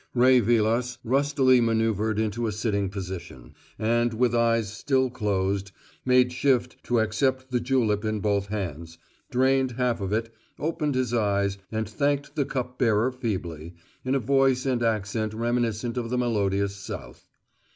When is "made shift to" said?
6.05-6.97